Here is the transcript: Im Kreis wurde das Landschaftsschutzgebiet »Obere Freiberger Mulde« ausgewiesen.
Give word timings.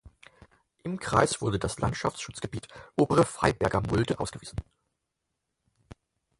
Im 0.81 0.99
Kreis 0.99 1.41
wurde 1.41 1.59
das 1.59 1.77
Landschaftsschutzgebiet 1.79 2.67
»Obere 2.97 3.23
Freiberger 3.23 3.81
Mulde« 3.81 4.19
ausgewiesen. 4.19 4.57